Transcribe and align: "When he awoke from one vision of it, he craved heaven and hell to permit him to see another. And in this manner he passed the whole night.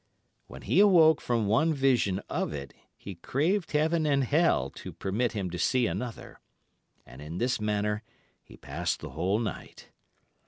"When 0.47 0.63
he 0.63 0.79
awoke 0.79 1.21
from 1.21 1.45
one 1.45 1.75
vision 1.75 2.21
of 2.27 2.53
it, 2.53 2.73
he 2.97 3.13
craved 3.13 3.73
heaven 3.73 4.07
and 4.07 4.23
hell 4.23 4.71
to 4.71 4.91
permit 4.91 5.33
him 5.33 5.51
to 5.51 5.59
see 5.59 5.85
another. 5.85 6.39
And 7.05 7.21
in 7.21 7.37
this 7.37 7.61
manner 7.61 8.01
he 8.43 8.57
passed 8.57 8.99
the 8.99 9.11
whole 9.11 9.37
night. 9.37 9.89